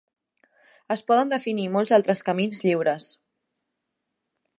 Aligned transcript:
Es 0.95 1.03
poden 1.11 1.33
definir 1.33 1.67
molts 1.75 1.93
altres 1.99 2.23
camins 2.31 2.63
lliures. 2.69 3.11